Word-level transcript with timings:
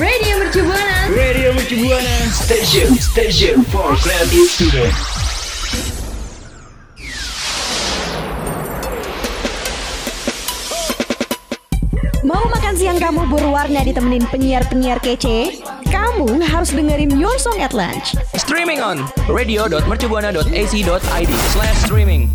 Radio 0.00 0.40
Mercu 0.40 0.64
Buana. 0.64 1.12
Radio 1.12 1.52
Mercu 1.52 1.76
Buana. 1.76 2.16
Station, 2.32 2.88
station 2.96 3.60
for 3.68 3.92
creative 4.00 4.48
student. 4.48 4.88
Mau 12.24 12.40
makan 12.48 12.72
siang 12.80 12.96
kamu 12.96 13.28
berwarna 13.28 13.84
ditemenin 13.84 14.24
penyiar-penyiar 14.32 15.04
kece? 15.04 15.60
Kamu 15.92 16.32
harus 16.48 16.72
dengerin 16.72 17.20
Your 17.20 17.36
Song 17.36 17.60
at 17.60 17.76
Lunch. 17.76 18.16
Streaming 18.40 18.80
on 18.80 19.04
radio.mercubuana.ac.id 19.28 21.32
slash 21.52 21.78
streaming. 21.84 22.32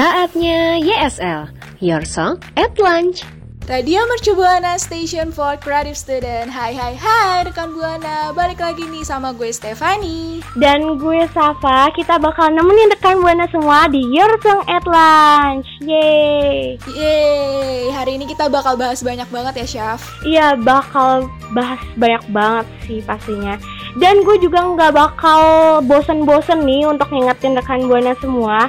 Saatnya 0.00 0.80
YSL, 0.80 1.52
Your 1.84 2.08
Song 2.08 2.40
at 2.56 2.72
Lunch. 2.80 3.20
Radio 3.62 4.02
Mercu 4.10 4.34
Buana 4.34 4.74
Station 4.74 5.30
for 5.30 5.54
Creative 5.54 5.94
Student. 5.94 6.50
Hai 6.50 6.74
hai 6.74 6.98
hai 6.98 7.46
rekan 7.46 7.70
Buana 7.70 8.34
Balik 8.34 8.58
lagi 8.58 8.90
nih 8.90 9.06
sama 9.06 9.30
gue 9.30 9.54
Stefani. 9.54 10.42
Dan 10.58 10.98
gue 10.98 11.22
Safa, 11.30 11.94
kita 11.94 12.18
bakal 12.18 12.50
nemenin 12.50 12.90
rekan 12.90 13.22
Buana 13.22 13.46
semua 13.54 13.86
di 13.86 14.02
Your 14.10 14.34
Song 14.42 14.66
at 14.66 14.82
Lunch. 14.82 15.70
Yeay. 15.78 16.74
Yeay. 16.90 17.94
Hari 17.94 18.18
ini 18.18 18.26
kita 18.26 18.50
bakal 18.50 18.74
bahas 18.74 18.98
banyak 18.98 19.30
banget 19.30 19.54
ya 19.62 19.66
Syaf. 19.70 20.10
Iya 20.26 20.58
bakal 20.58 21.30
bahas 21.54 21.78
banyak 21.94 22.24
banget 22.34 22.66
sih 22.90 22.98
pastinya. 23.06 23.62
Dan 23.94 24.26
gue 24.26 24.42
juga 24.42 24.58
nggak 24.58 24.90
bakal 24.90 25.40
bosen-bosen 25.86 26.66
nih 26.66 26.90
untuk 26.90 27.06
ngingetin 27.14 27.54
rekan 27.54 27.86
Buana 27.86 28.18
semua. 28.18 28.66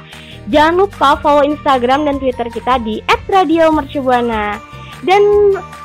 Jangan 0.53 0.85
lupa 0.85 1.17
follow 1.17 1.41
Instagram 1.41 2.05
dan 2.05 2.21
Twitter 2.21 2.45
kita 2.53 2.77
di 2.85 3.01
@radiomercubuana. 3.25 4.72
Dan 5.03 5.19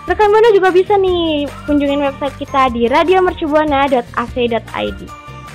rekan 0.06 0.30
Buana 0.30 0.54
juga 0.54 0.70
bisa 0.70 0.94
nih 0.94 1.50
kunjungin 1.66 2.06
website 2.06 2.38
kita 2.38 2.70
di 2.70 2.86
radiomercubuana.ac.id. 2.86 5.00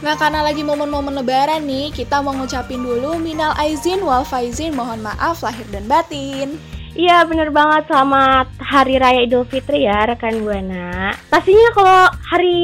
Nah 0.03 0.19
karena 0.19 0.44
lagi 0.44 0.67
momen-momen 0.67 1.16
lebaran 1.16 1.64
nih 1.64 1.95
Kita 1.95 2.19
mau 2.19 2.36
ngucapin 2.36 2.84
dulu 2.84 3.16
Minal 3.23 3.56
Aizin 3.56 4.03
wal 4.03 4.28
Faizin 4.28 4.75
Mohon 4.75 5.08
maaf 5.08 5.39
lahir 5.39 5.64
dan 5.72 5.88
batin. 5.88 6.59
Iya 6.94 7.25
bener 7.25 7.50
banget. 7.50 7.89
Selamat 7.89 8.53
Hari 8.61 9.02
Raya 9.02 9.25
Idul 9.25 9.50
Fitri 9.50 9.89
ya 9.89 10.06
rekan 10.06 10.45
Buana. 10.45 11.17
Pastinya 11.25 11.73
kalau 11.73 12.06
hari 12.22 12.61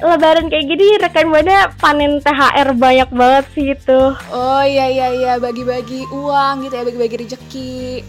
Lebaran 0.00 0.48
kayak 0.48 0.64
gini 0.64 0.96
rekan 0.96 1.28
Buana 1.28 1.68
panen 1.76 2.24
THR 2.24 2.72
banyak 2.72 3.12
banget 3.12 3.44
sih 3.52 3.76
itu. 3.76 4.16
Oh 4.32 4.64
iya 4.64 4.88
iya 4.88 5.12
iya. 5.12 5.32
Bagi-bagi 5.36 6.08
uang 6.08 6.64
gitu 6.64 6.72
ya 6.72 6.84
bagi-bagi 6.88 7.16
rezeki 7.20 8.00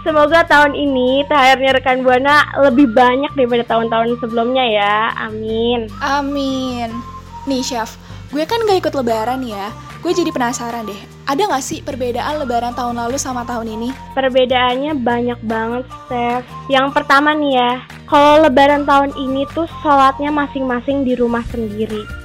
Semoga 0.00 0.40
tahun 0.48 0.72
ini 0.72 1.28
THR-nya 1.28 1.76
rekan 1.76 2.00
Buana 2.00 2.48
lebih 2.56 2.88
banyak 2.88 3.36
daripada 3.36 3.68
tahun-tahun 3.68 4.16
sebelumnya 4.16 4.64
ya 4.64 5.12
Amin 5.28 5.92
Amin 6.00 6.88
Nih 7.44 7.60
Syaf 7.60 8.00
gue 8.30 8.46
kan 8.46 8.62
gak 8.64 8.80
ikut 8.80 8.94
lebaran 8.94 9.44
ya 9.44 9.68
Gue 10.00 10.16
jadi 10.16 10.32
penasaran 10.32 10.88
deh, 10.88 10.96
ada 11.28 11.44
gak 11.44 11.60
sih 11.60 11.84
perbedaan 11.84 12.40
lebaran 12.40 12.72
tahun 12.72 12.96
lalu 13.04 13.20
sama 13.20 13.44
tahun 13.44 13.68
ini? 13.68 13.92
Perbedaannya 14.16 14.96
banyak 14.96 15.44
banget, 15.44 15.84
Steph. 16.08 16.48
Yang 16.72 16.96
pertama 16.96 17.36
nih 17.36 17.60
ya, 17.60 17.72
kalau 18.08 18.40
lebaran 18.40 18.88
tahun 18.88 19.12
ini 19.20 19.44
tuh 19.52 19.68
sholatnya 19.84 20.32
masing-masing 20.32 21.04
di 21.04 21.12
rumah 21.20 21.44
sendiri. 21.52 22.19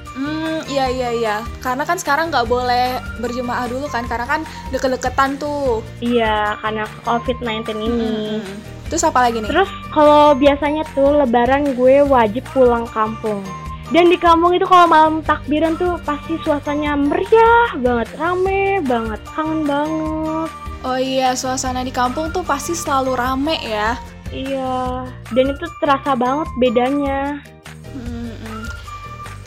Hmm, 0.76 0.92
iya 0.92 0.92
iya 0.92 1.10
iya. 1.16 1.36
Karena 1.64 1.88
kan 1.88 1.96
sekarang 1.96 2.28
nggak 2.28 2.44
boleh 2.52 3.00
berjemaah 3.24 3.64
dulu 3.64 3.88
kan, 3.88 4.04
karena 4.04 4.28
kan 4.28 4.40
deket-deketan 4.68 5.40
tuh. 5.40 5.80
Iya, 6.04 6.60
karena 6.60 6.84
COVID-19 7.08 7.80
ini. 7.80 8.04
Hmm. 8.36 8.44
Terus 8.92 9.02
apa 9.08 9.24
lagi 9.24 9.40
nih? 9.40 9.48
Terus 9.48 9.70
kalau 9.90 10.36
biasanya 10.36 10.84
tuh 10.92 11.16
lebaran 11.16 11.72
gue 11.74 12.04
wajib 12.04 12.44
pulang 12.52 12.84
kampung. 12.92 13.40
Dan 13.88 14.10
di 14.10 14.18
kampung 14.18 14.52
itu 14.52 14.66
kalau 14.66 14.84
malam 14.90 15.22
takbiran 15.22 15.78
tuh 15.78 15.96
pasti 16.02 16.36
suasananya 16.42 16.98
meriah 16.98 17.70
banget, 17.78 18.12
rame 18.18 18.82
banget, 18.82 19.22
kangen 19.30 19.62
banget. 19.62 20.50
Oh 20.84 20.98
iya, 20.98 21.32
suasana 21.38 21.86
di 21.86 21.94
kampung 21.94 22.34
tuh 22.34 22.42
pasti 22.44 22.74
selalu 22.74 23.14
rame 23.14 23.56
ya. 23.62 23.94
Iya, 24.34 25.06
dan 25.30 25.54
itu 25.54 25.66
terasa 25.78 26.18
banget 26.18 26.50
bedanya. 26.58 27.40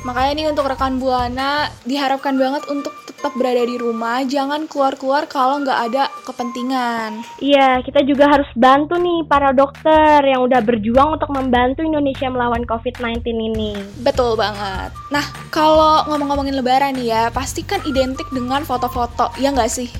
Makanya 0.07 0.31
nih 0.35 0.47
untuk 0.47 0.71
rekan 0.71 0.95
Buana 0.95 1.67
diharapkan 1.83 2.39
banget 2.39 2.63
untuk 2.71 2.95
tetap 3.19 3.35
berada 3.35 3.67
di 3.67 3.75
rumah, 3.75 4.23
jangan 4.23 4.63
keluar-keluar 4.71 5.27
kalau 5.27 5.59
nggak 5.59 5.91
ada 5.91 6.07
kepentingan. 6.23 7.19
Iya, 7.43 7.83
kita 7.83 8.07
juga 8.07 8.31
harus 8.31 8.47
bantu 8.55 8.95
nih 8.95 9.27
para 9.27 9.51
dokter 9.51 10.23
yang 10.23 10.47
udah 10.47 10.63
berjuang 10.63 11.19
untuk 11.19 11.27
membantu 11.35 11.83
Indonesia 11.83 12.31
melawan 12.31 12.63
COVID-19 12.63 13.19
ini. 13.27 13.75
Betul 13.99 14.39
banget. 14.39 14.95
Nah, 15.11 15.25
kalau 15.51 16.07
ngomong-ngomongin 16.07 16.55
lebaran 16.55 16.95
nih 16.95 17.11
ya, 17.11 17.23
pasti 17.27 17.67
kan 17.67 17.83
identik 17.83 18.31
dengan 18.31 18.63
foto-foto, 18.63 19.35
ya 19.35 19.51
nggak 19.51 19.67
sih? 19.67 19.91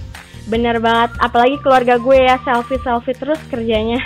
Bener 0.47 0.79
banget, 0.79 1.11
apalagi 1.19 1.59
keluarga 1.59 1.99
gue 1.99 2.23
ya 2.23 2.39
selfie-selfie 2.47 3.19
terus 3.19 3.39
kerjanya. 3.51 3.99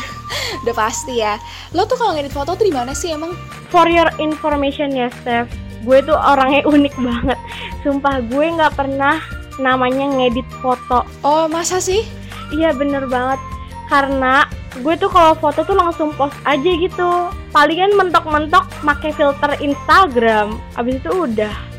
Udah 0.64 0.72
pasti 0.72 1.20
ya. 1.20 1.36
Lo 1.76 1.84
tuh 1.84 2.00
kalau 2.00 2.16
ngedit 2.16 2.32
foto 2.32 2.56
tuh 2.56 2.64
di 2.64 2.72
mana 2.72 2.96
sih 2.96 3.12
emang? 3.12 3.36
For 3.68 3.90
your 3.90 4.08
information 4.22 4.94
ya, 4.94 5.10
Steph, 5.22 5.50
gue 5.82 5.98
tuh 6.06 6.14
orangnya 6.14 6.62
unik 6.66 6.94
banget. 6.98 7.38
Sumpah 7.82 8.22
gue 8.22 8.46
nggak 8.56 8.74
pernah 8.78 9.18
namanya 9.58 10.06
ngedit 10.06 10.46
foto. 10.62 11.02
Oh 11.26 11.50
masa 11.50 11.82
sih? 11.82 12.06
Iya 12.54 12.72
bener 12.72 13.10
banget. 13.10 13.40
Karena 13.86 14.46
gue 14.82 14.94
tuh 14.98 15.10
kalau 15.10 15.34
foto 15.38 15.62
tuh 15.62 15.76
langsung 15.78 16.10
post 16.14 16.36
aja 16.46 16.70
gitu. 16.78 17.30
Palingan 17.54 17.94
mentok-mentok 17.94 18.66
pakai 18.82 19.10
filter 19.14 19.54
Instagram. 19.62 20.58
Abis 20.78 20.98
itu 21.02 21.10
udah. 21.10 21.75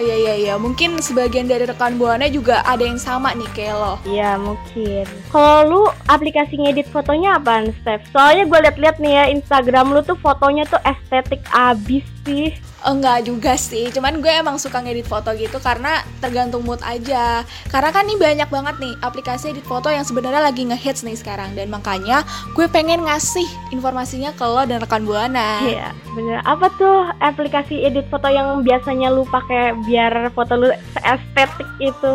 Iya 0.00 0.16
iya 0.16 0.34
iya, 0.40 0.54
mungkin 0.56 0.96
sebagian 0.96 1.44
dari 1.44 1.68
rekan 1.68 2.00
buana 2.00 2.24
juga 2.32 2.64
ada 2.64 2.80
yang 2.80 2.96
sama 2.96 3.36
nih 3.36 3.44
kayak 3.52 3.76
lo. 3.76 3.94
Iya 4.08 4.40
mungkin. 4.40 5.04
Kalau 5.28 5.58
lu 5.68 5.82
aplikasi 6.08 6.56
ngedit 6.56 6.88
fotonya 6.88 7.36
apaan, 7.36 7.68
Steph? 7.84 8.08
Soalnya 8.08 8.48
gue 8.48 8.58
liat-liat 8.64 8.96
nih 8.96 9.12
ya 9.12 9.24
Instagram 9.28 9.92
lu 9.92 10.00
tuh 10.00 10.16
fotonya 10.16 10.64
tuh 10.72 10.80
estetik 10.88 11.44
abis 11.52 12.00
sih. 12.24 12.56
Enggak 12.80 13.28
juga 13.28 13.60
sih, 13.60 13.92
cuman 13.92 14.24
gue 14.24 14.32
emang 14.32 14.56
suka 14.56 14.80
ngedit 14.80 15.04
foto 15.04 15.28
gitu 15.36 15.60
karena 15.60 16.00
tergantung 16.24 16.64
mood 16.64 16.80
aja. 16.80 17.44
Karena 17.68 17.92
kan 17.92 18.08
nih 18.08 18.16
banyak 18.16 18.48
banget 18.48 18.76
nih 18.80 18.94
aplikasi 19.04 19.52
edit 19.52 19.68
foto 19.68 19.92
yang 19.92 20.00
sebenarnya 20.00 20.40
lagi 20.40 20.64
ngehits 20.64 21.04
nih 21.04 21.12
sekarang 21.12 21.52
dan 21.52 21.68
makanya 21.68 22.24
gue 22.56 22.64
pengen 22.72 23.04
ngasih 23.04 23.44
informasinya 23.68 24.32
ke 24.32 24.44
lo 24.48 24.64
dan 24.64 24.80
rekan 24.80 25.04
buana. 25.04 25.60
Iya, 25.60 25.92
bener. 26.16 26.40
Apa 26.48 26.72
tuh 26.80 27.12
aplikasi 27.20 27.84
edit 27.84 28.08
foto 28.08 28.32
yang 28.32 28.64
biasanya 28.64 29.12
lu 29.12 29.28
pakai 29.28 29.76
biar 29.84 30.32
foto 30.32 30.56
lu 30.56 30.72
estetik 31.04 31.68
itu? 31.84 32.12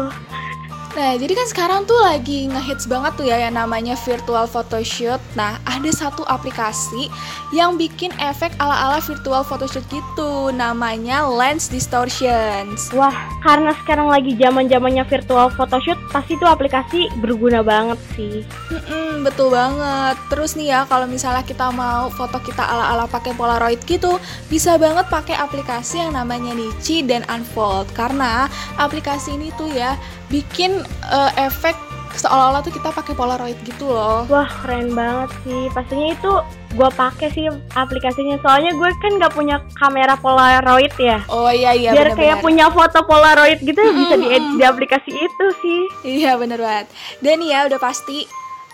Nah, 0.95 1.19
jadi 1.19 1.35
kan 1.35 1.47
sekarang 1.51 1.81
tuh 1.83 1.99
lagi 1.99 2.47
ngehits 2.47 2.87
banget 2.87 3.19
tuh 3.19 3.27
ya 3.27 3.35
yang 3.35 3.59
namanya 3.59 3.99
virtual 3.99 4.47
photoshoot. 4.47 5.19
Nah, 5.35 5.59
ada 5.67 5.91
satu 5.91 6.23
aplikasi 6.23 7.11
yang 7.51 7.75
bikin 7.75 8.15
efek 8.15 8.55
ala-ala 8.63 9.03
virtual 9.03 9.43
photoshoot 9.43 9.83
gitu. 9.91 10.55
Namanya 10.55 11.27
Lens 11.27 11.67
Distortions. 11.67 12.95
Wah, 12.95 13.11
karena 13.43 13.75
sekarang 13.83 14.07
lagi 14.07 14.39
zaman-zamannya 14.39 15.03
virtual 15.03 15.51
photoshoot, 15.51 15.99
pasti 16.15 16.39
tuh 16.39 16.47
aplikasi 16.47 17.11
berguna 17.19 17.59
banget 17.59 17.99
sih. 18.15 18.47
Mm-mm, 18.71 19.27
betul 19.27 19.51
banget. 19.51 20.15
Terus 20.31 20.55
nih 20.55 20.79
ya, 20.79 20.79
kalau 20.87 21.11
misalnya 21.11 21.43
kita 21.43 21.75
mau 21.75 22.07
foto 22.07 22.39
kita 22.39 22.63
ala-ala 22.63 23.03
pakai 23.11 23.35
Polaroid 23.35 23.83
gitu, 23.83 24.15
bisa 24.47 24.79
banget 24.79 25.11
pakai 25.11 25.35
aplikasi 25.35 26.07
yang 26.07 26.15
namanya 26.15 26.55
Nichi 26.55 27.03
dan 27.03 27.27
Unfold. 27.27 27.91
Karena 27.91 28.47
aplikasi 28.79 29.35
ini 29.35 29.51
tuh 29.59 29.67
ya 29.75 29.99
bikin 30.29 30.81
uh, 31.09 31.31
efek 31.37 31.75
seolah-olah 32.15 32.63
tuh 32.63 32.71
kita 32.71 32.95
pakai 32.95 33.13
Polaroid 33.13 33.59
gitu 33.67 33.91
loh. 33.91 34.23
Wah 34.31 34.47
keren 34.63 34.95
banget 34.95 35.35
sih. 35.43 35.67
Pastinya 35.75 36.15
itu 36.15 36.31
gue 36.75 36.89
pakai 36.95 37.27
sih 37.35 37.45
aplikasinya. 37.75 38.39
Soalnya 38.39 38.71
gue 38.71 38.89
kan 39.03 39.11
nggak 39.19 39.33
punya 39.35 39.59
kamera 39.75 40.15
Polaroid 40.15 40.95
ya. 40.95 41.19
Oh 41.27 41.51
iya 41.51 41.75
iya. 41.75 41.91
Biar 41.91 42.15
bener, 42.15 42.19
kayak 42.19 42.37
bener. 42.39 42.45
punya 42.47 42.65
foto 42.71 42.99
Polaroid 43.03 43.59
gitu 43.61 43.79
bisa 43.79 44.15
di 44.15 44.27
di 44.31 44.63
aplikasi 44.63 45.11
itu 45.11 45.45
sih. 45.61 45.81
Iya 46.23 46.39
bener 46.39 46.59
banget. 46.59 46.87
Dan 47.19 47.43
ya 47.43 47.67
udah 47.67 47.79
pasti 47.79 48.23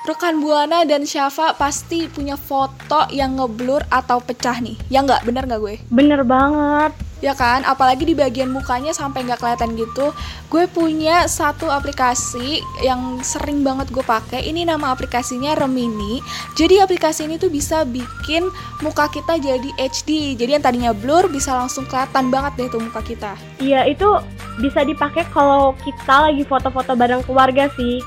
rekan 0.01 0.41
Buana 0.41 0.81
dan 0.81 1.05
Syafa 1.05 1.53
pasti 1.53 2.09
punya 2.09 2.33
foto 2.33 3.05
yang 3.13 3.37
ngeblur 3.37 3.85
atau 3.89 4.21
pecah 4.21 4.57
nih. 4.57 4.77
Ya 4.89 5.01
nggak? 5.05 5.25
Bener 5.25 5.45
nggak 5.49 5.61
gue? 5.61 5.75
Bener 5.89 6.21
banget. 6.25 6.93
Ya 7.21 7.37
kan, 7.37 7.61
apalagi 7.69 8.03
di 8.03 8.17
bagian 8.17 8.49
mukanya 8.49 8.91
sampai 8.97 9.23
nggak 9.29 9.39
kelihatan 9.39 9.77
gitu. 9.77 10.09
Gue 10.49 10.65
punya 10.65 11.29
satu 11.29 11.69
aplikasi 11.69 12.65
yang 12.81 13.21
sering 13.21 13.61
banget 13.61 13.93
gue 13.93 14.01
pakai. 14.01 14.41
Ini 14.41 14.65
nama 14.65 14.89
aplikasinya 14.89 15.53
Remini. 15.53 16.19
Jadi 16.57 16.81
aplikasi 16.81 17.29
ini 17.29 17.37
tuh 17.37 17.53
bisa 17.53 17.85
bikin 17.85 18.49
muka 18.81 19.05
kita 19.13 19.37
jadi 19.37 19.69
HD. 19.77 20.33
Jadi 20.33 20.57
yang 20.57 20.65
tadinya 20.65 20.91
blur 20.97 21.29
bisa 21.29 21.53
langsung 21.53 21.85
kelihatan 21.85 22.33
banget 22.33 22.51
deh 22.57 22.67
tuh 22.73 22.81
muka 22.81 23.05
kita. 23.05 23.37
Iya 23.61 23.85
itu 23.85 24.09
bisa 24.57 24.81
dipakai 24.81 25.29
kalau 25.29 25.77
kita 25.85 26.29
lagi 26.29 26.41
foto-foto 26.43 26.97
bareng 26.97 27.21
keluarga 27.23 27.69
sih. 27.77 28.01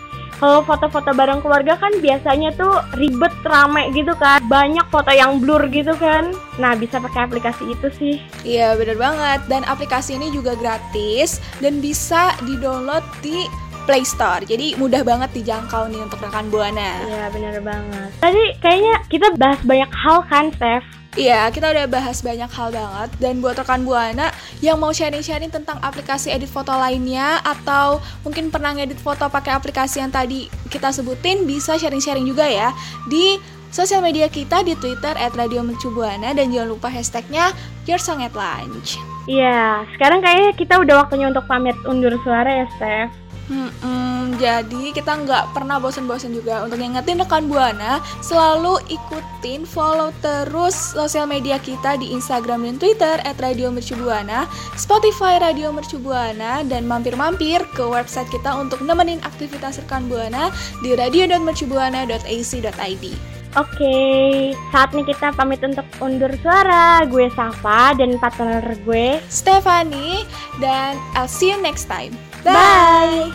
Kalau 0.45 0.61
foto-foto 0.61 1.17
bareng 1.17 1.41
keluarga 1.41 1.73
kan 1.81 1.89
biasanya 2.05 2.53
tuh 2.53 2.77
ribet 3.01 3.33
rame 3.49 3.89
gitu 3.97 4.13
kan. 4.13 4.45
Banyak 4.45 4.93
foto 4.93 5.09
yang 5.09 5.41
blur 5.41 5.73
gitu 5.73 5.97
kan. 5.97 6.37
Nah, 6.61 6.77
bisa 6.77 7.01
pakai 7.01 7.25
aplikasi 7.25 7.73
itu 7.73 7.89
sih. 7.97 8.21
Iya 8.45 8.77
bener 8.77 9.01
banget 9.01 9.41
dan 9.49 9.65
aplikasi 9.65 10.21
ini 10.21 10.29
juga 10.37 10.53
gratis 10.53 11.41
dan 11.65 11.81
bisa 11.81 12.37
di-download 12.45 13.01
di 13.25 13.49
Play 13.89 14.05
Store. 14.05 14.45
Jadi 14.45 14.77
mudah 14.77 15.01
banget 15.01 15.33
dijangkau 15.33 15.89
nih 15.89 16.05
untuk 16.05 16.21
rekan 16.21 16.53
Buana. 16.53 17.09
Iya, 17.09 17.33
bener 17.33 17.65
banget. 17.65 18.13
Tadi 18.21 18.45
kayaknya 18.61 19.01
kita 19.09 19.33
bahas 19.41 19.65
banyak 19.65 19.89
hal 19.97 20.29
kan, 20.29 20.53
Steph? 20.61 20.85
Iya, 21.15 21.47
kita 21.55 21.71
udah 21.71 21.87
bahas 21.87 22.27
banyak 22.27 22.51
hal 22.51 22.75
banget 22.75 23.11
dan 23.23 23.39
buat 23.39 23.55
rekan 23.55 23.87
Buana 23.87 24.35
yang 24.59 24.83
mau 24.83 24.91
sharing-sharing 24.91 25.47
tentang 25.47 25.79
aplikasi 25.79 26.35
edit 26.35 26.51
foto 26.51 26.75
lainnya 26.75 27.39
atau 27.47 28.03
mungkin 28.27 28.51
pernah 28.51 28.75
ngedit 28.75 28.99
foto 28.99 29.31
pakai 29.31 29.55
aplikasi 29.55 30.03
yang 30.03 30.11
tadi 30.11 30.51
kita 30.75 30.91
sebutin 30.91 31.47
bisa 31.47 31.79
sharing-sharing 31.79 32.27
juga 32.27 32.51
ya 32.51 32.75
di 33.07 33.39
sosial 33.71 34.03
media 34.03 34.27
kita 34.27 34.67
di 34.67 34.75
Twitter 34.75 35.15
@radiomercubuana 35.15 36.35
dan 36.35 36.51
jangan 36.51 36.75
lupa 36.75 36.91
hashtagnya 36.91 37.55
Your 37.87 38.03
Song 38.03 38.19
at 38.19 38.35
Lunch. 38.35 39.14
Iya, 39.25 39.89
sekarang 39.97 40.21
kayaknya 40.21 40.53
kita 40.53 40.75
udah 40.85 41.05
waktunya 41.05 41.33
untuk 41.33 41.49
pamit 41.49 41.77
undur 41.89 42.13
suara 42.21 42.65
ya, 42.65 42.67
Steph. 42.77 43.25
Hmm, 43.45 44.33
jadi 44.41 44.97
kita 44.97 45.21
nggak 45.21 45.53
pernah 45.53 45.77
bosan-bosan 45.77 46.33
juga 46.33 46.65
untuk 46.65 46.81
ngingetin 46.81 47.21
rekan 47.21 47.45
Buana 47.45 48.01
selalu 48.25 48.81
ikutin 48.89 49.69
follow 49.69 50.17
terus 50.25 50.97
sosial 50.97 51.29
media 51.29 51.61
kita 51.61 52.01
di 52.01 52.17
Instagram 52.17 52.65
dan 52.65 52.81
Twitter 52.81 53.21
@radiomercubuana, 53.21 54.49
Spotify 54.81 55.37
Radio 55.45 55.69
Mercubuana 55.77 56.65
dan 56.65 56.89
mampir-mampir 56.89 57.69
ke 57.77 57.85
website 57.85 58.33
kita 58.33 58.57
untuk 58.57 58.81
nemenin 58.81 59.21
aktivitas 59.29 59.77
rekan 59.85 60.09
Buana 60.09 60.49
di 60.81 60.97
radio.mercubuana.ac.id. 60.97 63.34
Oke, 63.55 64.51
saatnya 64.75 65.07
kita 65.07 65.31
pamit 65.39 65.63
untuk 65.63 65.87
undur 66.03 66.35
suara. 66.43 67.07
Gue 67.07 67.31
Safa 67.31 67.95
dan 67.95 68.19
partner 68.19 68.75
gue. 68.83 69.23
Stefani 69.31 70.27
dan 70.59 70.99
I'll 71.15 71.31
see 71.31 71.55
you 71.55 71.59
next 71.63 71.87
time. 71.87 72.19
Bye. 72.43 73.31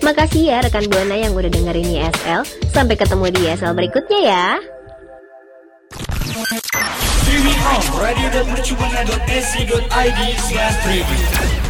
Makasih 0.00 0.48
ya 0.48 0.64
rekan 0.64 0.88
Buana 0.88 1.12
yang 1.12 1.36
udah 1.36 1.52
dengerin 1.52 2.00
ISL. 2.00 2.40
Sampai 2.72 2.96
ketemu 2.96 3.36
di 3.36 3.44
ISL 3.44 3.76
berikutnya 3.76 4.20
ya. 4.24 4.56
Streaming 7.20 7.60
on 7.68 7.84
radio.mercubuana.ac.id 8.00 10.20
slash. 10.40 11.69